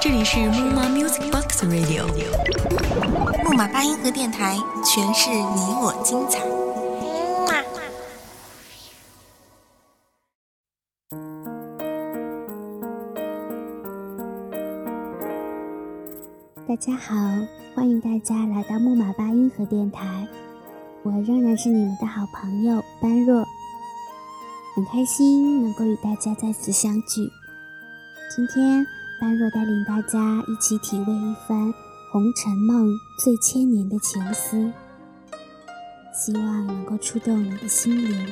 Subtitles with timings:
[0.00, 2.04] 这里是木马 Music Box Radio，
[3.44, 6.40] 木马八音盒电台，诠释你我精彩。
[16.66, 17.14] 大家好，
[17.76, 20.26] 欢迎大家来到木马八音盒电台，
[21.04, 23.46] 我仍然是你们的好朋友般若，
[24.72, 27.28] 很开心能够与大家再次相聚。
[28.34, 28.86] 今天，
[29.20, 31.58] 般若带领大家一起体味一番
[32.12, 32.86] 《红尘梦》
[33.18, 34.72] 醉千年的情思，
[36.14, 38.28] 希望能够触动你的心灵。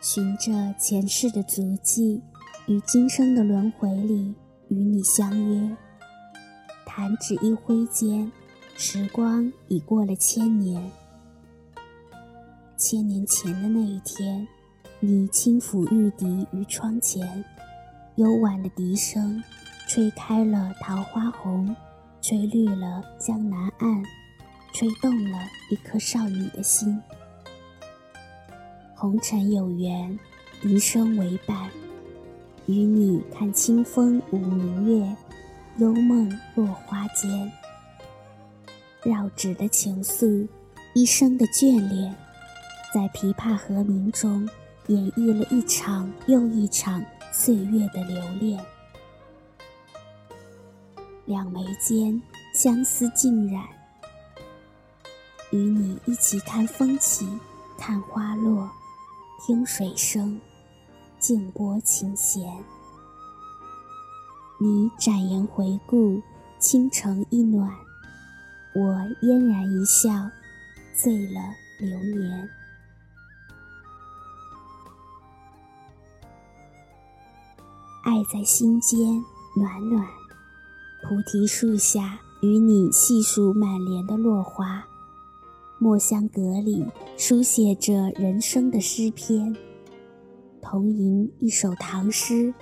[0.00, 2.22] 循着前世的足迹，
[2.68, 4.36] 于今生的轮回里
[4.68, 5.76] 与你相约。
[6.86, 8.30] 弹指一挥间，
[8.76, 10.90] 时光已过了千年。
[12.76, 14.46] 千年前的那一天，
[14.98, 17.44] 你轻抚玉笛于窗前，
[18.16, 19.42] 幽婉的笛声，
[19.88, 21.74] 吹开了桃花红，
[22.20, 24.02] 吹绿了江南岸，
[24.72, 25.38] 吹动了
[25.70, 27.00] 一颗少女的心。
[28.96, 30.18] 红尘有缘，
[30.60, 31.70] 笛声为伴，
[32.66, 35.16] 与你看清风舞明月，
[35.78, 37.50] 幽梦落花间。
[39.04, 40.48] 绕指的情愫，
[40.94, 42.14] 一生的眷恋，
[42.94, 44.48] 在琵琶和鸣中
[44.86, 48.64] 演绎了一场又一场岁月的留恋。
[51.26, 52.20] 两眉间
[52.54, 53.62] 相思浸染，
[55.50, 57.28] 与你一起看风起，
[57.76, 58.70] 看花落。
[59.46, 60.40] 听水声，
[61.18, 62.42] 静拨琴弦。
[64.58, 66.22] 你展颜回顾，
[66.58, 67.70] 倾城一暖，
[68.74, 70.10] 我嫣然一笑，
[70.96, 71.40] 醉了
[71.78, 72.50] 流年。
[78.02, 78.98] 爱在心间，
[79.56, 80.04] 暖暖。
[81.04, 84.84] 菩提树下，与你细数满帘的落花。
[85.78, 86.84] 墨香阁里
[87.16, 89.54] 书写着人生的诗篇，
[90.60, 92.52] 同吟一首唐诗，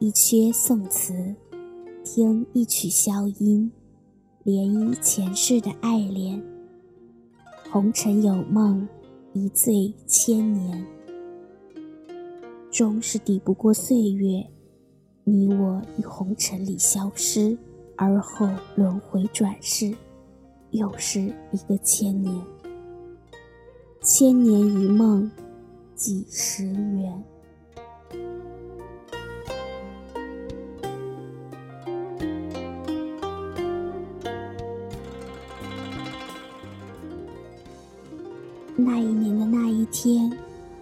[0.00, 1.36] 一阙宋词，
[2.04, 3.70] 听一曲箫音，
[4.44, 6.42] 涟漪前世的爱恋。
[7.70, 8.88] 红尘有梦，
[9.32, 10.84] 一醉千年，
[12.68, 14.44] 终是抵不过岁月。
[15.22, 17.56] 你我于红尘里消失，
[17.96, 19.94] 而后轮回转世，
[20.72, 22.44] 又是一个千年。
[24.00, 25.30] 千年一梦，
[25.94, 27.24] 几时圆？
[38.84, 40.30] 那一年的那一天，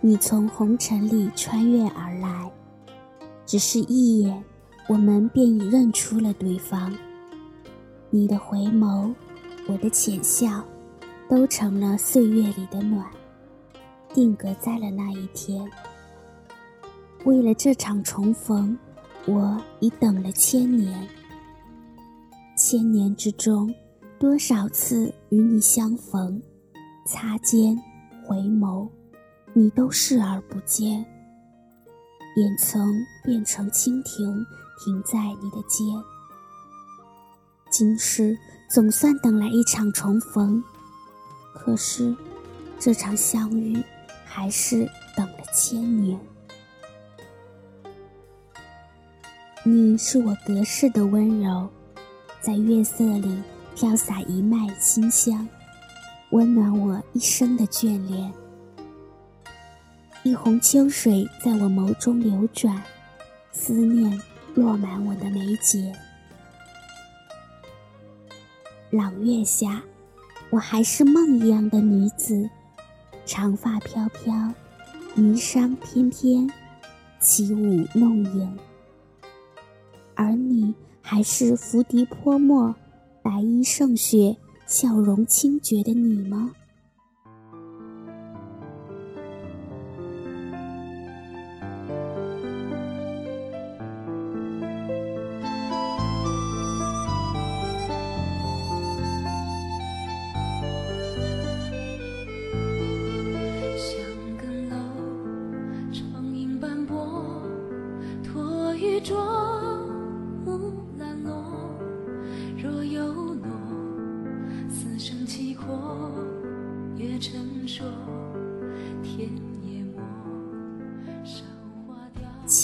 [0.00, 2.50] 你从红尘里穿越而来，
[3.46, 4.44] 只是一眼，
[4.88, 6.92] 我们便已认出了对方。
[8.10, 9.14] 你的回眸，
[9.68, 10.64] 我的浅笑。
[11.28, 13.06] 都成了岁月里的暖，
[14.12, 15.66] 定格在了那一天。
[17.24, 18.76] 为了这场重逢，
[19.24, 21.08] 我已等了千年。
[22.54, 23.74] 千年之中，
[24.18, 26.42] 多少次与你相逢、
[27.04, 27.76] 擦肩、
[28.24, 28.88] 回眸，
[29.52, 31.04] 你都视而不见。
[32.36, 34.46] 眼曾变成蜻蜓，
[34.78, 35.86] 停在你的肩。
[37.70, 38.38] 今世
[38.70, 40.62] 总算等来一场重逢。
[41.54, 42.14] 可是，
[42.78, 43.82] 这场相遇
[44.24, 46.18] 还是等了千年。
[49.64, 51.68] 你是我隔世的温柔，
[52.40, 53.42] 在月色里
[53.74, 55.46] 飘洒一脉清香，
[56.32, 58.32] 温暖我一生的眷恋。
[60.22, 62.82] 一泓秋水在我眸中流转，
[63.52, 64.18] 思念
[64.54, 65.92] 落满我的眉睫。
[68.90, 69.82] 朗月下。
[70.50, 72.46] 我还是梦一样的女子，
[73.24, 74.34] 长发飘飘，
[75.16, 76.50] 霓裳翩翩，
[77.18, 78.58] 起舞弄影。
[80.14, 82.74] 而你还是拂笛泼墨，
[83.22, 84.36] 白衣胜雪，
[84.72, 86.54] 笑容清绝的你吗？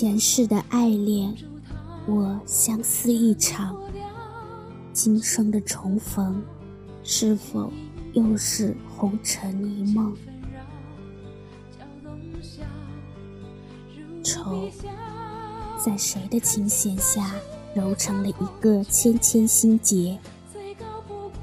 [0.00, 1.34] 前世的爱恋，
[2.06, 3.76] 我相思一场。
[4.92, 6.40] 今生的重逢，
[7.02, 7.72] 是否
[8.12, 10.16] 又是红尘一梦？
[14.22, 14.70] 愁，
[15.84, 17.34] 在谁的琴弦下
[17.74, 20.16] 揉成了一个纤纤心结？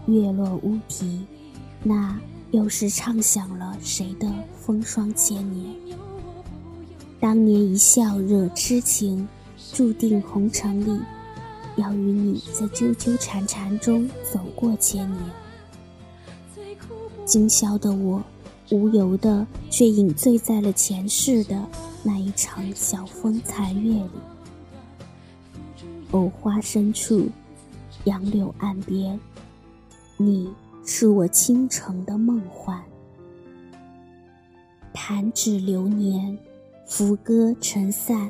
[0.06, 1.26] 月落乌啼，
[1.84, 2.18] 那
[2.52, 5.76] 又是唱响了谁的风霜千年？
[7.26, 9.28] 当年一笑惹痴情，
[9.74, 11.02] 注定红尘里
[11.76, 15.24] 要与你在纠纠缠缠中走过千年。
[17.26, 18.24] 今宵的我，
[18.70, 21.68] 无由的却饮醉在了前世的
[22.04, 24.10] 那一场晓风残月里。
[26.12, 27.28] 藕花深处，
[28.04, 29.20] 杨柳岸边，
[30.16, 30.54] 你
[30.86, 32.80] 是我倾城的梦幻。
[34.94, 36.38] 弹指流年。
[36.88, 38.30] 浮歌尘散，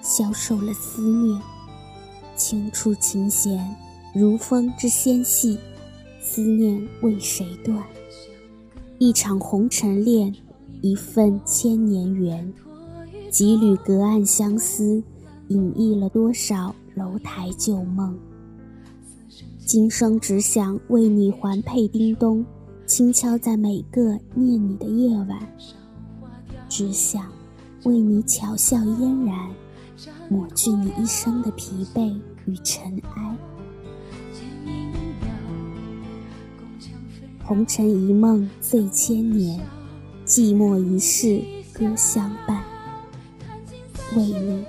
[0.00, 1.40] 消瘦了思念。
[2.36, 3.74] 轻触琴弦，
[4.14, 5.58] 如风之纤细，
[6.20, 7.84] 思念为谁断？
[8.98, 10.32] 一场红尘恋，
[10.80, 12.52] 一份千年缘。
[13.30, 15.02] 几缕隔岸相思，
[15.48, 18.16] 隐匿了多少楼台旧梦？
[19.66, 22.46] 今生只想为你环佩叮咚，
[22.86, 25.38] 轻敲在每个念你的夜晚。
[26.68, 27.37] 只想。
[27.88, 29.34] 为你巧笑嫣然，
[30.28, 32.14] 抹去你一生的疲惫
[32.44, 33.36] 与尘埃。
[37.42, 39.58] 红尘一梦醉千年，
[40.26, 41.42] 寂寞一世
[41.72, 42.62] 歌相伴。
[44.14, 44.62] 为你，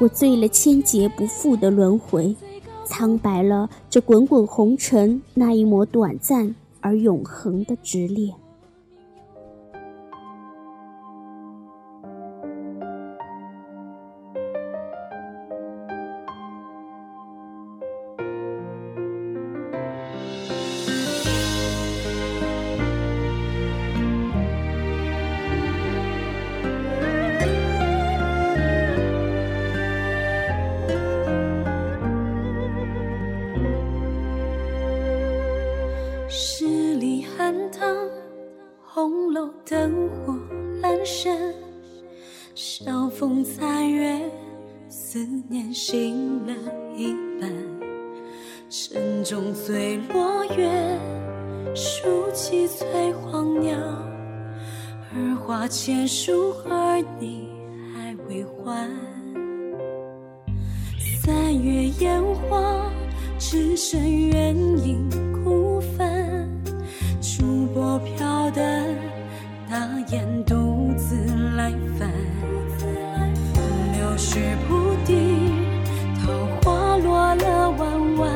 [0.00, 2.34] 我醉了千劫不复的轮回，
[2.84, 8.34] 苍白了这滚滚红尘那一抹短暂而永恒的执念
[36.28, 37.96] 十里寒塘，
[38.82, 39.48] 红楼。
[39.66, 40.34] 灯火
[40.82, 41.54] 阑珊，
[42.54, 44.20] 晓风残月，
[44.90, 46.52] 思念醒了
[46.94, 47.50] 一半。
[48.68, 50.70] 城中醉落月，
[51.74, 53.74] 数起翠黄鸟。
[55.14, 57.48] 而花千树，儿你
[57.94, 58.90] 还未还。
[61.22, 62.92] 三月烟花，
[63.38, 63.98] 只剩
[64.28, 65.08] 远影
[65.42, 65.63] 孤
[74.34, 75.14] 柳絮不滴，
[76.20, 76.32] 桃
[76.62, 78.28] 花落了弯弯，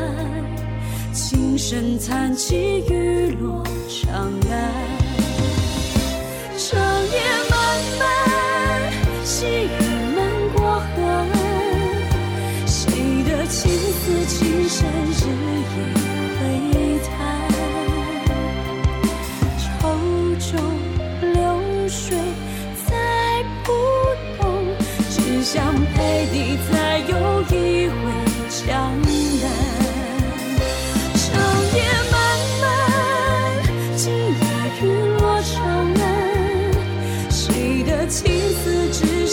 [1.12, 5.07] 琴声弹起，雨落长安。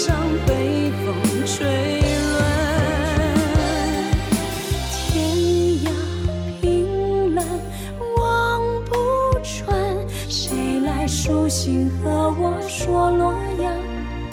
[0.05, 1.15] 上被风
[1.47, 1.65] 吹
[2.29, 2.39] 乱？
[4.91, 5.09] 天
[5.81, 5.89] 涯
[6.62, 7.43] 凭栏，
[8.19, 8.93] 望不
[9.41, 9.74] 穿，
[10.29, 13.74] 谁来书信和我说洛阳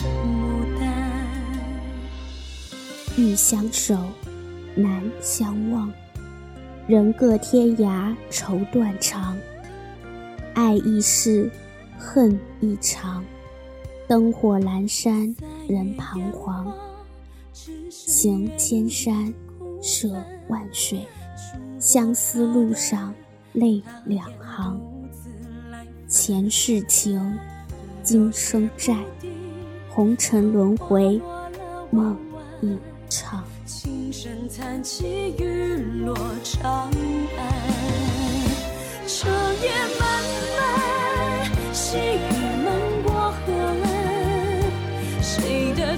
[0.03, 0.85] 牡丹？
[3.17, 3.97] 欲相守，
[4.75, 5.91] 难相忘。
[6.85, 9.35] 人各天涯，愁断肠。
[10.53, 11.49] 爱易逝，
[11.97, 13.25] 恨亦长。
[14.07, 15.35] 灯火阑珊，
[15.67, 16.73] 人彷徨。
[17.89, 19.33] 行千山，
[19.81, 20.09] 涉
[20.49, 21.05] 万水，
[21.79, 23.13] 相思路上
[23.53, 24.79] 泪两行。
[26.07, 27.39] 前世情，
[28.03, 28.95] 今生债，
[29.89, 31.21] 红尘轮回，
[31.89, 32.17] 梦
[32.61, 32.77] 一。
[33.65, 36.89] 琴声残起，雨落长
[37.37, 37.53] 安。
[39.05, 39.29] 长
[39.61, 39.69] 夜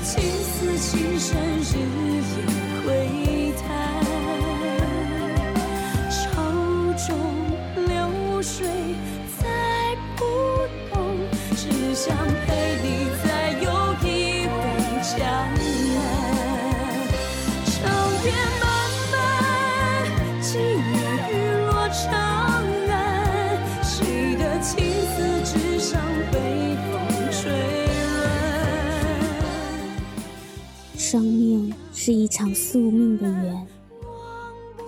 [0.06, 3.95] 情丝情深，日夜窥探？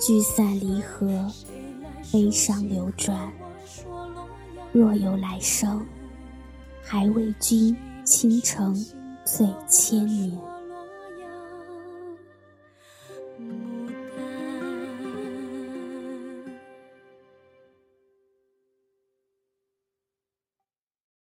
[0.07, 1.29] 聚散离合，
[2.13, 3.29] 悲伤流转。
[4.71, 5.85] 若有来生，
[6.81, 8.73] 还为君倾城
[9.25, 10.31] 醉千年。